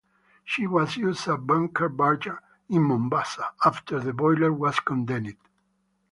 She 0.43 0.65
was 0.65 0.97
used 0.97 1.27
as 1.27 1.35
a 1.35 1.37
bunker 1.37 1.87
barge 1.87 2.27
in 2.69 2.81
Mombasa 2.81 3.51
after 3.63 3.99
the 3.99 4.13
boiler 4.13 4.51
was 4.51 4.79
condemned. 4.79 5.37